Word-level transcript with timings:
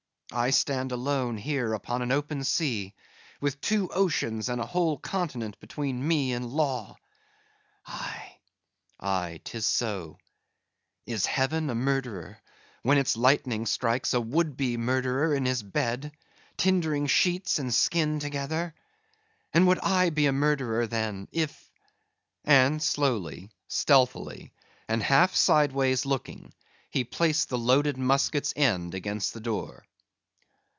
I 0.33 0.51
stand 0.51 0.93
alone 0.93 1.35
here 1.35 1.73
upon 1.73 2.01
an 2.01 2.13
open 2.13 2.45
sea, 2.45 2.93
with 3.41 3.59
two 3.59 3.89
oceans 3.89 4.47
and 4.47 4.61
a 4.61 4.65
whole 4.65 4.97
continent 4.97 5.59
between 5.59 6.07
me 6.07 6.31
and 6.31 6.45
law.—Aye, 6.45 8.37
aye, 8.97 9.41
'tis 9.43 9.65
so.—Is 9.65 11.25
heaven 11.25 11.69
a 11.69 11.75
murderer 11.75 12.39
when 12.81 12.97
its 12.97 13.17
lightning 13.17 13.65
strikes 13.65 14.13
a 14.13 14.21
would 14.21 14.55
be 14.55 14.77
murderer 14.77 15.35
in 15.35 15.43
his 15.45 15.61
bed, 15.61 16.13
tindering 16.55 17.07
sheets 17.07 17.59
and 17.59 17.73
skin 17.73 18.17
together?—And 18.19 19.67
would 19.67 19.79
I 19.79 20.11
be 20.11 20.27
a 20.27 20.31
murderer, 20.31 20.87
then, 20.87 21.27
if"—and 21.33 22.81
slowly, 22.81 23.51
stealthily, 23.67 24.53
and 24.87 25.03
half 25.03 25.35
sideways 25.35 26.05
looking, 26.05 26.53
he 26.89 27.03
placed 27.03 27.49
the 27.49 27.57
loaded 27.57 27.97
musket's 27.97 28.53
end 28.55 28.95
against 28.95 29.33
the 29.33 29.41
door. 29.41 29.83